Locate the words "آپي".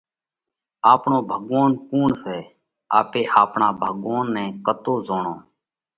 2.99-3.21